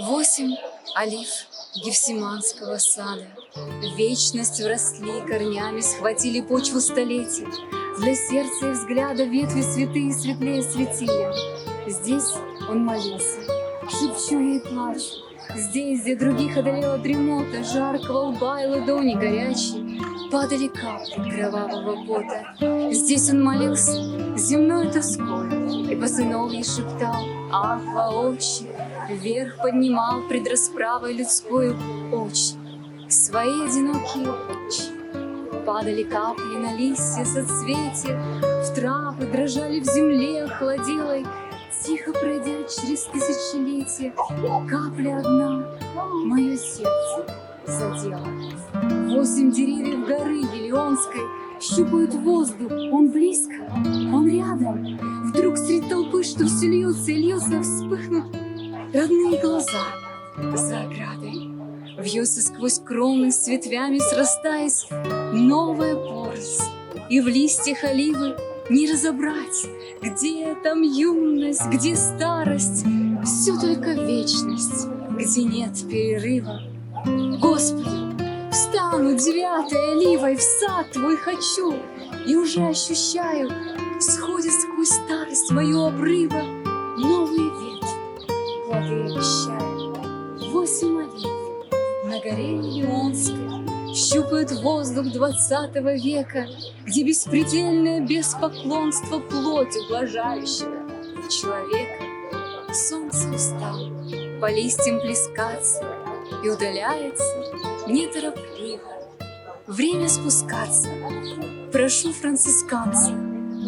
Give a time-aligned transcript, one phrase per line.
[0.00, 0.54] Восемь
[0.94, 1.28] олив
[1.84, 3.26] Гефсиманского сада
[3.96, 7.46] вечность вросли корнями, схватили почву столетий.
[7.98, 11.90] Для сердца и взгляда ветви святые светлее светили.
[11.90, 12.32] Здесь
[12.68, 13.40] он молился,
[13.88, 15.24] шепчу ей плачу.
[15.56, 20.00] Здесь, где других одолела дремота, Жаркого лба и ладони горячие,
[20.30, 22.92] Падали капли кровавого пота.
[22.92, 27.82] Здесь он молился земной тоской И по сыновье шептал «Ах,
[28.14, 28.66] отче!»
[29.08, 31.74] Вверх поднимал пред расправой людской
[32.12, 32.54] очи,
[33.08, 35.64] Свои одинокие очи.
[35.64, 41.24] Падали капли на листья соцветия, В травы дрожали в земле холоделой,
[41.82, 44.12] Тихо пройдя через тысячелетия,
[44.68, 45.74] Капля одна
[46.26, 47.24] мое сердце
[47.64, 48.28] задела.
[49.08, 51.22] Восемь деревьев горы Елеонской
[51.60, 53.54] Щупают воздух, он близко,
[54.12, 54.98] он рядом.
[55.24, 58.47] Вдруг среди толпы, что все льется и льется, Вспыхнут
[58.92, 59.84] родные глаза
[60.54, 61.50] за оградой.
[61.98, 64.86] Вьется сквозь кроны с ветвями срастаясь
[65.32, 66.64] новая поросль.
[67.10, 68.36] И в листьях оливы
[68.70, 69.66] не разобрать,
[70.02, 72.84] где там юность, где старость,
[73.24, 76.62] все только вечность, где нет перерыва.
[77.40, 81.74] Господи, встану девятой оливой в сад Твой хочу,
[82.26, 83.50] и уже ощущаю,
[84.00, 86.57] сходит сквозь старость мою обрыва
[92.08, 93.36] на горе Леонской
[93.94, 96.46] Щупают воздух двадцатого века,
[96.86, 100.88] Где беспредельное беспоклонство плоть ублажающего
[101.28, 102.04] человека.
[102.72, 103.90] Солнце устало
[104.40, 105.84] по листьям плескаться
[106.44, 107.24] И удаляется
[107.86, 108.88] неторопливо.
[109.66, 110.88] Время спускаться.
[111.72, 113.12] Прошу францисканца,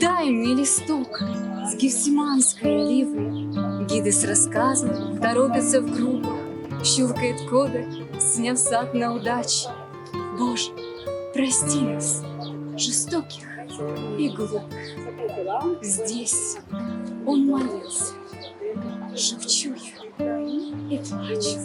[0.00, 1.20] дай мне листок
[1.66, 3.86] С гефсиманской оливой.
[3.86, 6.49] Гиды с рассказом торопятся в группах,
[6.82, 7.86] Щелкает кодек,
[8.20, 9.68] сняв сад на удачу.
[10.38, 10.70] Боже,
[11.34, 12.22] прости нас,
[12.76, 13.44] жестоких
[14.18, 15.82] и глупых.
[15.82, 16.56] Здесь
[17.26, 18.14] он молился,
[19.14, 19.74] шепчу
[20.18, 21.60] я и плачу.